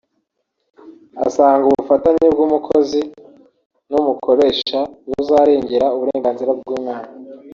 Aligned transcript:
Asanga 1.25 1.63
ubufatanye 1.67 2.25
bw’umukozi 2.33 3.01
n’umukoresha 3.91 4.79
buzarengera 5.09 5.85
uburenganzira 5.95 6.51
bw’umwana 6.59 7.11